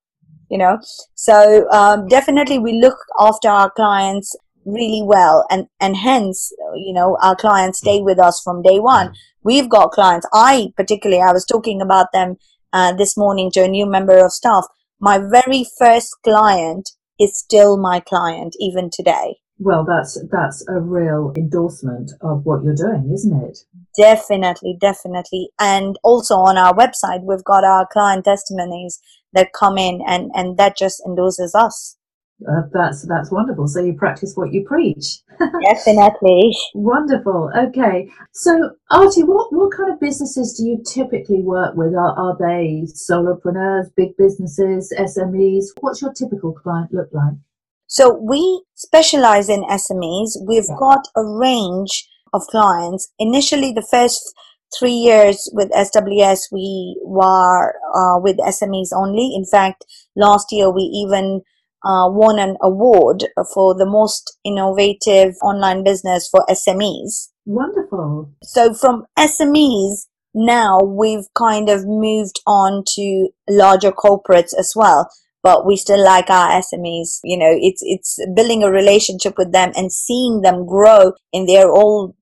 you 0.50 0.58
know? 0.58 0.78
So 1.14 1.68
um, 1.70 2.08
definitely 2.08 2.58
we 2.58 2.80
look 2.80 2.98
after 3.18 3.48
our 3.48 3.70
clients 3.70 4.36
really 4.64 5.02
well 5.04 5.44
and 5.50 5.66
and 5.80 5.96
hence 5.96 6.52
you 6.76 6.92
know 6.92 7.18
our 7.20 7.34
clients 7.34 7.78
stay 7.78 8.00
with 8.00 8.18
us 8.18 8.40
from 8.40 8.62
day 8.62 8.78
one 8.78 9.12
we've 9.42 9.68
got 9.68 9.90
clients 9.90 10.24
i 10.32 10.68
particularly 10.76 11.20
i 11.20 11.32
was 11.32 11.44
talking 11.44 11.82
about 11.82 12.06
them 12.12 12.36
uh, 12.72 12.92
this 12.92 13.16
morning 13.16 13.50
to 13.50 13.62
a 13.64 13.68
new 13.68 13.84
member 13.84 14.24
of 14.24 14.32
staff 14.32 14.64
my 15.02 15.18
very 15.18 15.66
first 15.78 16.16
client 16.24 16.88
is 17.20 17.38
still 17.38 17.76
my 17.76 18.00
client 18.00 18.54
even 18.58 18.88
today. 18.90 19.36
Well, 19.58 19.84
that's 19.86 20.18
that's 20.30 20.64
a 20.68 20.80
real 20.80 21.32
endorsement 21.36 22.12
of 22.20 22.44
what 22.44 22.64
you're 22.64 22.74
doing, 22.74 23.10
isn't 23.12 23.42
it? 23.42 23.58
definitely 23.96 24.76
definitely. 24.80 25.50
And 25.58 25.98
also 26.02 26.36
on 26.36 26.56
our 26.56 26.74
website 26.74 27.22
we've 27.22 27.44
got 27.44 27.64
our 27.64 27.86
client 27.92 28.24
testimonies 28.24 29.00
that 29.32 29.52
come 29.52 29.76
in 29.78 30.00
and 30.06 30.30
and 30.34 30.56
that 30.56 30.76
just 30.76 31.02
endorses 31.06 31.54
us 31.54 31.96
Uh, 32.48 32.62
that's 32.72 33.06
that's 33.06 33.30
wonderful. 33.30 33.66
So 33.68 33.80
you 33.80 33.94
practice 33.94 34.32
what 34.34 34.52
you 34.52 34.64
preach. 34.64 35.18
definitely 35.62 36.52
Wonderful. 36.74 37.50
Okay. 37.56 38.08
So 38.32 38.70
Aarti, 38.90 39.26
what 39.26 39.52
what 39.52 39.72
kind 39.76 39.92
of 39.92 40.00
businesses 40.00 40.54
do 40.54 40.66
you 40.66 40.82
typically 40.86 41.42
work 41.42 41.74
with? 41.76 41.94
Are 41.94 42.14
are 42.18 42.36
they 42.38 42.86
solopreneurs, 42.86 43.86
big 43.96 44.16
businesses, 44.16 44.92
SMEs? 44.98 45.66
What's 45.80 46.02
your 46.02 46.12
typical 46.12 46.52
client 46.52 46.92
look 46.92 47.08
like? 47.12 47.34
So 47.86 48.14
we 48.14 48.64
specialize 48.74 49.48
in 49.48 49.64
SMEs. 49.64 50.36
We've 50.46 50.64
Yeah. 50.68 50.76
got 50.78 51.08
a 51.16 51.24
range 51.24 52.08
of 52.32 52.42
clients. 52.46 53.12
Initially, 53.18 53.72
the 53.72 53.86
first 53.90 54.34
three 54.78 54.92
years 54.94 55.50
with 55.52 55.70
SWS, 55.72 56.48
we 56.50 56.98
were 57.04 57.74
uh, 57.94 58.18
with 58.18 58.38
SMEs 58.38 58.92
only. 58.94 59.34
In 59.34 59.44
fact, 59.44 59.84
last 60.16 60.46
year 60.50 60.70
we 60.70 60.82
even 60.82 61.42
uh, 61.84 62.08
won 62.08 62.38
an 62.38 62.56
award 62.60 63.24
for 63.52 63.74
the 63.74 63.86
most 63.86 64.36
innovative 64.44 65.34
online 65.42 65.82
business 65.84 66.28
for 66.28 66.44
SMEs. 66.48 67.30
Wonderful. 67.44 68.30
So 68.42 68.72
from 68.74 69.06
SMEs, 69.18 70.06
now 70.34 70.80
we've 70.80 71.26
kind 71.36 71.68
of 71.68 71.84
moved 71.84 72.40
on 72.46 72.84
to 72.94 73.28
larger 73.48 73.92
corporates 73.92 74.54
as 74.56 74.72
well. 74.76 75.10
But 75.42 75.66
we 75.66 75.76
still 75.76 76.02
like 76.02 76.30
our 76.30 76.50
SMEs. 76.50 77.18
You 77.24 77.36
know, 77.36 77.50
it's 77.60 77.82
it's 77.84 78.18
building 78.36 78.62
a 78.62 78.70
relationship 78.70 79.34
with 79.36 79.52
them 79.52 79.72
and 79.74 79.90
seeing 79.90 80.42
them 80.42 80.66
grow 80.66 81.12
in 81.32 81.46
their 81.46 81.68
own 81.68 82.14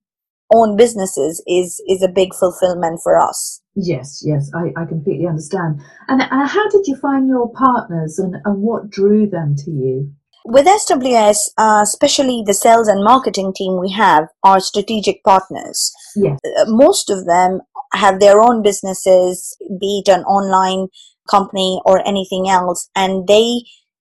own 0.53 0.77
businesses 0.77 1.43
is 1.47 1.83
is 1.87 2.03
a 2.03 2.09
big 2.09 2.35
fulfillment 2.35 3.01
for 3.03 3.19
us. 3.19 3.60
Yes, 3.77 4.23
yes, 4.25 4.51
I, 4.55 4.73
I 4.81 4.85
completely 4.85 5.27
understand. 5.27 5.81
And 6.09 6.23
uh, 6.23 6.47
how 6.47 6.69
did 6.71 6.87
you 6.87 6.97
find 6.97 7.29
your 7.29 7.53
partners 7.53 8.19
and, 8.19 8.37
and 8.45 8.61
what 8.61 8.91
drew 8.91 9.29
them 9.29 9.55
to 9.65 9.71
you? 9.71 10.13
With 10.45 10.67
SWS, 10.67 11.51
uh, 11.59 11.81
especially 11.83 12.43
the 12.45 12.55
sales 12.55 12.89
and 12.89 13.05
marketing 13.05 13.53
team 13.55 13.79
we 13.79 13.93
have 13.93 14.29
are 14.43 14.59
strategic 14.59 15.23
partners. 15.23 15.93
Yes. 16.17 16.39
Uh, 16.45 16.65
most 16.67 17.11
of 17.11 17.27
them 17.27 17.61
have 17.93 18.21
their 18.21 18.41
own 18.41 18.63
businesses, 18.63 19.57
be 19.81 20.03
it 20.05 20.11
an 20.11 20.25
online 20.25 20.89
company 21.31 21.81
or 21.85 22.07
anything 22.07 22.49
else, 22.49 22.89
and 22.97 23.29
they 23.29 23.61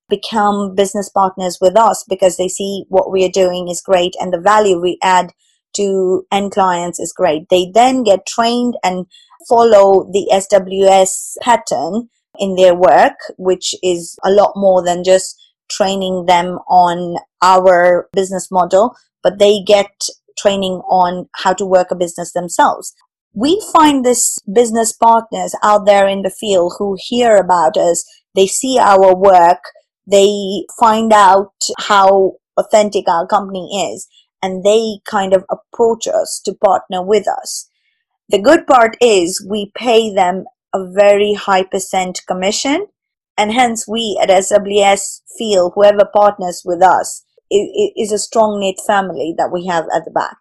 become 0.09 0.73
business 0.75 1.09
partners 1.09 1.59
with 1.61 1.77
us 1.77 2.03
because 2.09 2.37
they 2.37 2.47
see 2.47 2.85
what 2.89 3.11
we 3.11 3.23
are 3.23 3.31
doing 3.31 3.67
is 3.69 3.81
great 3.81 4.15
and 4.19 4.33
the 4.33 4.41
value 4.41 4.81
we 4.81 4.97
add 5.03 5.31
to 5.75 6.25
end 6.31 6.51
clients 6.51 6.99
is 6.99 7.13
great. 7.15 7.43
They 7.49 7.71
then 7.71 8.03
get 8.03 8.25
trained 8.25 8.75
and 8.83 9.05
follow 9.47 10.09
the 10.11 10.29
SWS 10.31 11.35
pattern 11.41 12.09
in 12.37 12.55
their 12.55 12.75
work, 12.75 13.15
which 13.37 13.75
is 13.83 14.17
a 14.23 14.31
lot 14.31 14.53
more 14.55 14.83
than 14.83 15.03
just 15.03 15.35
training 15.69 16.25
them 16.25 16.59
on 16.67 17.17
our 17.41 18.09
business 18.13 18.49
model, 18.51 18.95
but 19.23 19.39
they 19.39 19.61
get 19.65 19.91
training 20.37 20.81
on 20.89 21.27
how 21.35 21.53
to 21.53 21.65
work 21.65 21.91
a 21.91 21.95
business 21.95 22.33
themselves. 22.33 22.93
We 23.33 23.63
find 23.71 24.03
this 24.03 24.39
business 24.51 24.91
partners 24.93 25.53
out 25.63 25.85
there 25.85 26.07
in 26.07 26.23
the 26.23 26.31
field 26.31 26.73
who 26.79 26.97
hear 26.99 27.35
about 27.35 27.77
us, 27.77 28.03
they 28.35 28.47
see 28.47 28.79
our 28.79 29.15
work, 29.15 29.59
they 30.07 30.65
find 30.79 31.13
out 31.13 31.53
how 31.77 32.33
authentic 32.57 33.07
our 33.07 33.27
company 33.27 33.93
is 33.93 34.07
and 34.41 34.63
they 34.63 34.99
kind 35.05 35.33
of 35.33 35.45
approach 35.49 36.07
us 36.07 36.41
to 36.45 36.53
partner 36.53 37.03
with 37.03 37.27
us. 37.27 37.69
The 38.29 38.41
good 38.41 38.67
part 38.67 38.95
is 39.01 39.45
we 39.49 39.71
pay 39.75 40.13
them 40.13 40.45
a 40.73 40.85
very 40.91 41.33
high 41.33 41.63
percent 41.63 42.21
commission 42.27 42.85
and 43.37 43.51
hence 43.51 43.87
we 43.87 44.19
at 44.21 44.29
SWS 44.29 45.21
feel 45.37 45.71
whoever 45.71 46.05
partners 46.13 46.61
with 46.63 46.83
us 46.83 47.23
is 47.49 48.11
a 48.11 48.19
strong 48.19 48.59
knit 48.59 48.75
family 48.85 49.33
that 49.37 49.51
we 49.51 49.65
have 49.65 49.85
at 49.95 50.05
the 50.05 50.11
back. 50.11 50.37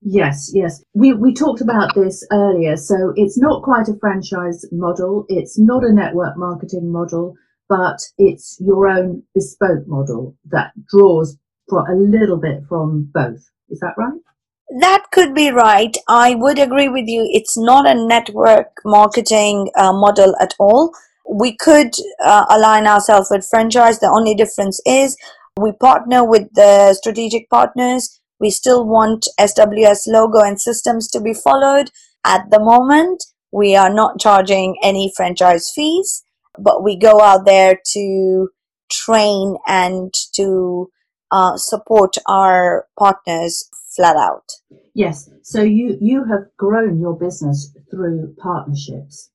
Yes, 0.00 0.50
yes. 0.54 0.82
We 0.94 1.12
we 1.12 1.34
talked 1.34 1.60
about 1.60 1.94
this 1.94 2.24
earlier. 2.32 2.76
So 2.76 3.12
it's 3.16 3.36
not 3.36 3.62
quite 3.62 3.88
a 3.88 3.98
franchise 4.00 4.64
model. 4.70 5.26
It's 5.28 5.58
not 5.58 5.84
a 5.84 5.92
network 5.92 6.38
marketing 6.38 6.92
model, 6.92 7.34
but 7.68 7.98
it's 8.16 8.56
your 8.60 8.86
own 8.86 9.24
bespoke 9.34 9.86
model 9.86 10.36
that 10.50 10.72
draws 10.88 11.36
for 11.68 11.90
a 11.90 11.96
little 11.96 12.38
bit 12.38 12.62
from 12.68 13.10
both. 13.12 13.50
Is 13.68 13.80
that 13.80 13.94
right? 13.98 14.20
That 14.68 15.04
could 15.12 15.34
be 15.34 15.50
right. 15.50 15.96
I 16.08 16.34
would 16.34 16.58
agree 16.58 16.88
with 16.88 17.06
you. 17.06 17.28
It's 17.32 17.56
not 17.56 17.88
a 17.88 17.94
network 17.94 18.72
marketing 18.84 19.70
uh, 19.76 19.92
model 19.92 20.34
at 20.40 20.54
all. 20.58 20.92
We 21.28 21.56
could 21.56 21.92
uh, 22.24 22.46
align 22.50 22.86
ourselves 22.86 23.28
with 23.30 23.46
franchise. 23.48 24.00
The 24.00 24.10
only 24.10 24.34
difference 24.34 24.80
is 24.84 25.16
we 25.56 25.72
partner 25.72 26.24
with 26.24 26.52
the 26.54 26.94
strategic 26.94 27.48
partners. 27.48 28.20
We 28.40 28.50
still 28.50 28.84
want 28.84 29.26
SWS 29.38 30.08
logo 30.08 30.40
and 30.40 30.60
systems 30.60 31.08
to 31.10 31.20
be 31.20 31.32
followed. 31.32 31.90
At 32.24 32.50
the 32.50 32.60
moment, 32.60 33.22
we 33.52 33.76
are 33.76 33.92
not 33.92 34.18
charging 34.18 34.76
any 34.82 35.12
franchise 35.16 35.70
fees, 35.74 36.24
but 36.58 36.82
we 36.82 36.98
go 36.98 37.20
out 37.20 37.46
there 37.46 37.80
to 37.92 38.48
train 38.90 39.56
and 39.66 40.12
to 40.34 40.90
uh, 41.30 41.56
support 41.56 42.16
our 42.26 42.86
partners 42.98 43.68
flat 43.94 44.16
out. 44.16 44.50
Yes. 44.94 45.28
So 45.42 45.62
you 45.62 45.96
you 46.00 46.24
have 46.24 46.46
grown 46.56 47.00
your 47.00 47.16
business 47.16 47.74
through 47.90 48.34
partnerships. 48.38 49.30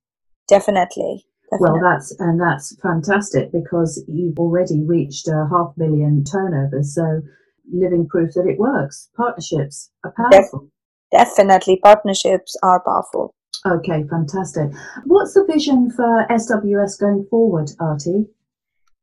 Definitely. 0.48 1.26
Well, 1.60 1.80
that's 1.82 2.16
and 2.20 2.40
that's 2.40 2.76
fantastic 2.82 3.52
because 3.52 4.04
you've 4.08 4.40
already 4.40 4.84
reached 4.86 5.28
a 5.28 5.48
half 5.52 5.74
million 5.76 6.24
turnover. 6.24 6.82
So, 6.82 7.22
living 7.72 8.08
proof 8.08 8.34
that 8.36 8.48
it 8.48 8.58
works. 8.58 9.10
Partnerships 9.18 9.92
are 10.06 10.14
powerful. 10.16 10.70
definitely, 11.12 11.78
partnerships 11.84 12.56
are 12.64 12.82
powerful. 12.82 13.36
Okay, 13.66 14.06
fantastic. 14.10 14.72
What's 15.06 15.34
the 15.34 15.46
vision 15.46 15.92
for 15.92 16.26
SWS 16.30 17.00
going 17.00 17.28
forward, 17.30 17.70
Aarti? 17.80 18.28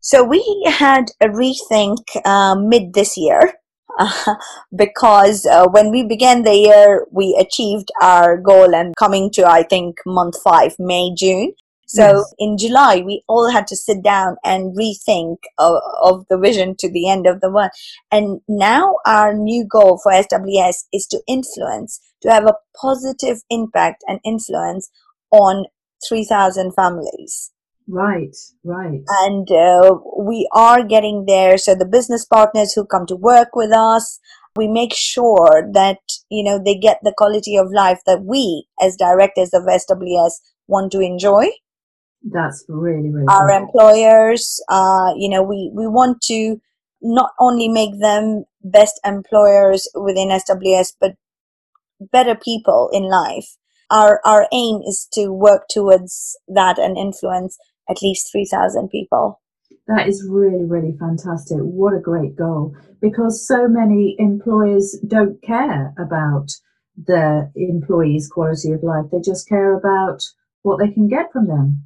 So 0.00 0.24
we 0.24 0.64
had 0.66 1.06
a 1.20 1.28
rethink 1.28 1.98
uh, 2.24 2.54
mid 2.54 2.94
this 2.94 3.16
year. 3.16 3.54
Uh, 3.98 4.34
because 4.76 5.44
uh, 5.46 5.66
when 5.68 5.90
we 5.90 6.04
began 6.04 6.42
the 6.44 6.54
year, 6.54 7.06
we 7.10 7.36
achieved 7.40 7.90
our 8.00 8.36
goal 8.36 8.74
and 8.74 8.94
coming 8.96 9.30
to, 9.32 9.44
I 9.44 9.64
think, 9.64 9.96
month 10.06 10.36
five, 10.42 10.76
May, 10.78 11.10
June, 11.16 11.52
so 11.88 12.18
yes. 12.18 12.34
in 12.38 12.58
July, 12.58 13.02
we 13.04 13.24
all 13.28 13.50
had 13.50 13.66
to 13.68 13.76
sit 13.76 14.02
down 14.02 14.36
and 14.44 14.76
rethink 14.76 15.38
of, 15.56 15.80
of, 16.02 16.26
the 16.28 16.36
vision 16.36 16.76
to 16.80 16.90
the 16.90 17.08
end 17.08 17.26
of 17.26 17.40
the 17.40 17.50
one. 17.50 17.70
And 18.12 18.42
now 18.46 18.96
our 19.06 19.32
new 19.32 19.66
goal 19.66 19.98
for 20.02 20.12
SWS 20.12 20.84
is 20.92 21.06
to 21.06 21.22
influence, 21.26 21.98
to 22.20 22.30
have 22.30 22.44
a 22.44 22.56
positive 22.78 23.38
impact 23.48 24.04
and 24.06 24.20
influence 24.22 24.90
on 25.30 25.64
3,000 26.06 26.72
families. 26.74 27.52
Right, 27.88 28.36
right. 28.64 29.00
And 29.22 29.50
uh, 29.50 29.96
we 30.18 30.48
are 30.52 30.84
getting 30.84 31.24
there. 31.26 31.56
So 31.56 31.74
the 31.74 31.86
business 31.86 32.24
partners 32.24 32.74
who 32.74 32.84
come 32.84 33.06
to 33.06 33.16
work 33.16 33.56
with 33.56 33.72
us, 33.72 34.20
we 34.56 34.68
make 34.68 34.94
sure 34.94 35.68
that, 35.72 35.98
you 36.30 36.44
know, 36.44 36.60
they 36.62 36.76
get 36.76 36.98
the 37.02 37.14
quality 37.16 37.56
of 37.56 37.72
life 37.72 38.00
that 38.06 38.24
we 38.24 38.66
as 38.80 38.96
directors 38.96 39.54
of 39.54 39.62
SWS 39.62 40.32
want 40.66 40.92
to 40.92 41.00
enjoy 41.00 41.48
that's 42.22 42.64
really, 42.68 43.10
really 43.10 43.26
our 43.28 43.48
cool. 43.48 43.58
employers. 43.58 44.62
Uh, 44.68 45.12
you 45.16 45.28
know, 45.28 45.42
we, 45.42 45.70
we 45.74 45.86
want 45.86 46.20
to 46.22 46.60
not 47.00 47.30
only 47.38 47.68
make 47.68 48.00
them 48.00 48.44
best 48.62 49.00
employers 49.04 49.88
within 49.94 50.28
SWS, 50.28 50.94
but 51.00 51.14
better 52.00 52.34
people 52.34 52.90
in 52.92 53.04
life. 53.04 53.56
Our, 53.90 54.20
our 54.24 54.46
aim 54.52 54.80
is 54.86 55.08
to 55.14 55.32
work 55.32 55.68
towards 55.70 56.36
that 56.48 56.78
and 56.78 56.98
influence 56.98 57.56
at 57.88 58.02
least 58.02 58.30
3,000 58.32 58.88
people. 58.88 59.40
That 59.86 60.06
is 60.06 60.26
really, 60.28 60.64
really 60.64 60.96
fantastic. 60.98 61.58
What 61.58 61.94
a 61.94 62.00
great 62.00 62.36
goal. 62.36 62.74
Because 63.00 63.46
so 63.46 63.68
many 63.68 64.16
employers 64.18 64.98
don't 65.06 65.40
care 65.42 65.94
about 65.98 66.50
their 66.96 67.50
employees' 67.56 68.28
quality 68.28 68.72
of 68.72 68.82
life. 68.82 69.06
They 69.10 69.20
just 69.20 69.48
care 69.48 69.76
about 69.76 70.20
what 70.62 70.78
they 70.78 70.92
can 70.92 71.08
get 71.08 71.32
from 71.32 71.46
them. 71.46 71.84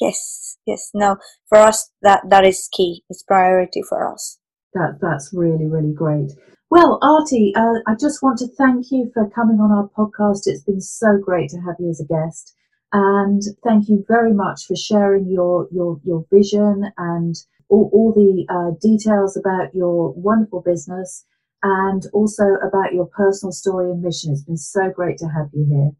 Yes, 0.00 0.56
yes. 0.66 0.90
No, 0.94 1.16
for 1.48 1.58
us 1.58 1.90
that 2.02 2.22
that 2.30 2.44
is 2.44 2.68
key. 2.72 3.04
It's 3.10 3.22
priority 3.22 3.82
for 3.86 4.10
us. 4.10 4.38
That 4.72 4.98
that's 5.00 5.30
really 5.32 5.66
really 5.66 5.92
great. 5.92 6.30
Well, 6.70 7.00
Aarti, 7.02 7.50
uh, 7.56 7.80
I 7.86 7.96
just 7.98 8.22
want 8.22 8.38
to 8.38 8.46
thank 8.46 8.92
you 8.92 9.10
for 9.12 9.28
coming 9.30 9.58
on 9.58 9.72
our 9.72 9.88
podcast. 9.88 10.42
It's 10.46 10.62
been 10.62 10.80
so 10.80 11.18
great 11.18 11.50
to 11.50 11.58
have 11.58 11.76
you 11.80 11.90
as 11.90 12.00
a 12.00 12.06
guest, 12.06 12.54
and 12.92 13.42
thank 13.62 13.88
you 13.88 14.04
very 14.08 14.32
much 14.32 14.66
for 14.66 14.76
sharing 14.76 15.30
your 15.30 15.68
your 15.70 16.00
your 16.04 16.24
vision 16.32 16.90
and 16.98 17.36
all, 17.68 17.88
all 17.92 18.12
the 18.12 18.46
uh, 18.52 18.76
details 18.80 19.36
about 19.36 19.74
your 19.74 20.12
wonderful 20.12 20.60
business 20.60 21.24
and 21.62 22.02
also 22.12 22.44
about 22.66 22.92
your 22.92 23.06
personal 23.06 23.52
story 23.52 23.90
and 23.90 24.02
mission. 24.02 24.32
It's 24.32 24.44
been 24.44 24.56
so 24.56 24.90
great 24.90 25.18
to 25.18 25.26
have 25.26 25.48
you 25.52 25.66
here. 25.68 25.90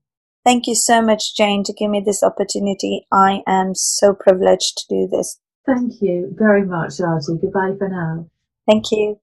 Thank 0.44 0.66
you 0.66 0.74
so 0.74 1.03
much, 1.03 1.37
Jane, 1.37 1.62
to 1.64 1.72
give 1.72 1.90
me 1.90 2.03
this 2.05 2.22
opportunity. 2.22 3.07
I 3.12 3.42
am 3.46 3.74
so 3.74 4.14
privileged 4.14 4.79
to 4.79 4.85
do 4.88 5.09
this. 5.11 5.38
Thank 5.66 6.00
you 6.00 6.35
very 6.37 6.64
much, 6.64 6.92
Aarti. 6.98 7.40
Goodbye 7.40 7.74
for 7.79 7.88
now. 7.88 8.26
Thank 8.66 8.90
you. 8.90 9.20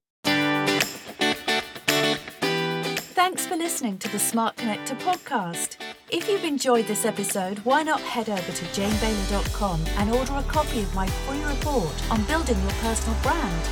Thanks 3.16 3.48
for 3.48 3.56
listening 3.56 3.98
to 3.98 4.10
the 4.10 4.20
Smart 4.20 4.56
Connector 4.58 4.98
podcast. 5.00 5.78
If 6.10 6.30
you've 6.30 6.46
enjoyed 6.46 6.88
this 6.88 7.04
episode, 7.04 7.60
why 7.65 7.84
not 7.84 8.00
head 8.00 8.30
over 8.30 8.39
to 8.39 8.65
janebaylor.com 8.72 9.84
and 9.98 10.10
order 10.10 10.36
a 10.36 10.43
copy 10.43 10.82
of 10.82 10.96
my 10.96 11.06
free 11.06 11.43
report 11.43 11.91
on 12.10 12.24
building 12.24 12.58
your 12.62 12.72
personal 12.80 13.20
brand. 13.22 13.70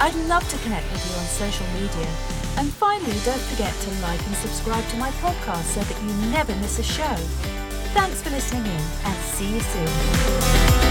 I'd 0.00 0.14
love 0.26 0.48
to 0.48 0.58
connect 0.64 0.90
with 0.90 1.08
you 1.08 1.16
on 1.16 1.24
social 1.26 1.66
media. 1.68 2.08
And 2.58 2.68
finally, 2.68 3.16
don't 3.24 3.40
forget 3.42 3.72
to 3.72 3.90
like 4.02 4.26
and 4.26 4.34
subscribe 4.38 4.84
to 4.88 4.96
my 4.96 5.10
podcast 5.22 5.62
so 5.74 5.80
that 5.82 6.02
you 6.02 6.30
never 6.32 6.52
miss 6.56 6.80
a 6.80 6.82
show. 6.82 7.14
Thanks 7.94 8.20
for 8.20 8.30
listening 8.30 8.66
in 8.66 8.82
and 9.04 9.16
see 9.22 9.54
you 9.54 9.60
soon. 9.60 10.81